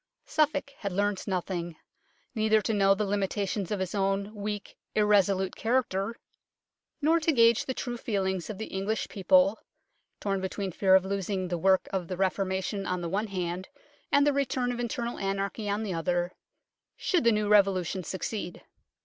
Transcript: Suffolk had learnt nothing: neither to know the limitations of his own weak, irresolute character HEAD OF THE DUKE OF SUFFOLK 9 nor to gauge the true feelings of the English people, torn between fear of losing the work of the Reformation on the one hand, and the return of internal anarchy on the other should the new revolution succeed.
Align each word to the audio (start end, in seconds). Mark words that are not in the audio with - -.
Suffolk 0.25 0.71
had 0.79 0.91
learnt 0.91 1.27
nothing: 1.27 1.75
neither 2.33 2.59
to 2.59 2.73
know 2.73 2.95
the 2.95 3.05
limitations 3.05 3.69
of 3.69 3.79
his 3.79 3.93
own 3.93 4.33
weak, 4.33 4.75
irresolute 4.95 5.55
character 5.55 6.07
HEAD 6.07 6.09
OF 6.09 6.15
THE 6.15 6.15
DUKE 6.15 6.19
OF 6.27 6.95
SUFFOLK 6.95 7.03
9 7.03 7.11
nor 7.11 7.19
to 7.19 7.31
gauge 7.33 7.65
the 7.67 7.73
true 7.75 7.97
feelings 7.97 8.49
of 8.49 8.57
the 8.57 8.65
English 8.65 9.09
people, 9.09 9.59
torn 10.19 10.41
between 10.41 10.71
fear 10.71 10.95
of 10.95 11.05
losing 11.05 11.49
the 11.49 11.59
work 11.59 11.87
of 11.93 12.07
the 12.07 12.17
Reformation 12.17 12.87
on 12.87 13.01
the 13.01 13.09
one 13.09 13.27
hand, 13.27 13.69
and 14.11 14.25
the 14.25 14.33
return 14.33 14.71
of 14.71 14.79
internal 14.79 15.19
anarchy 15.19 15.69
on 15.69 15.83
the 15.83 15.93
other 15.93 16.31
should 16.97 17.23
the 17.23 17.31
new 17.31 17.47
revolution 17.47 18.03
succeed. 18.03 18.63